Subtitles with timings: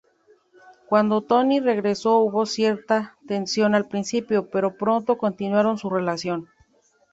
[0.89, 6.47] Cuando Tony regresó hubo cierta tensión al principio, pero pronto continuaron su relación.